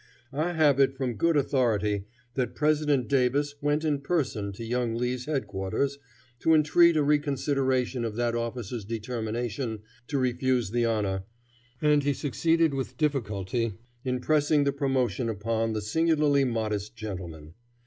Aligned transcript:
I 0.33 0.53
have 0.53 0.79
it 0.79 0.97
from 0.97 1.13
good 1.13 1.37
authority 1.37 2.05
that 2.33 2.55
President 2.55 3.07
Davis 3.07 3.53
went 3.61 3.83
in 3.85 3.99
person 3.99 4.51
to 4.53 4.65
young 4.65 4.95
Lee's 4.95 5.25
head 5.27 5.45
quarters 5.45 5.99
to 6.39 6.55
entreat 6.55 6.97
a 6.97 7.03
reconsideration 7.03 8.03
of 8.03 8.15
that 8.15 8.33
officer's 8.33 8.83
determination 8.83 9.83
to 10.07 10.17
refuse 10.17 10.71
the 10.71 10.85
honor, 10.85 11.25
and 11.83 12.01
that 12.01 12.05
he 12.07 12.13
succeeded 12.13 12.73
with 12.73 12.97
difficulty 12.97 13.73
in 14.03 14.19
pressing 14.21 14.63
the 14.63 14.73
promotion 14.73 15.29
upon 15.29 15.73
the 15.73 15.81
singularly 15.83 16.45
modest 16.45 16.95
gentleman. 16.95 17.53